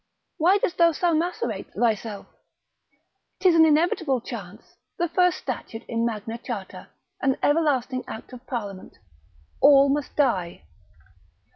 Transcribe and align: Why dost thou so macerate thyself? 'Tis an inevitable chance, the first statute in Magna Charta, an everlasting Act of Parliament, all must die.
Why 0.39 0.57
dost 0.57 0.79
thou 0.79 0.93
so 0.93 1.13
macerate 1.13 1.73
thyself? 1.75 2.25
'Tis 3.39 3.53
an 3.53 3.67
inevitable 3.67 4.19
chance, 4.19 4.77
the 4.97 5.07
first 5.07 5.37
statute 5.37 5.83
in 5.85 6.07
Magna 6.07 6.39
Charta, 6.39 6.87
an 7.21 7.37
everlasting 7.43 8.03
Act 8.07 8.33
of 8.33 8.47
Parliament, 8.47 8.97
all 9.61 9.89
must 9.89 10.15
die. 10.15 10.63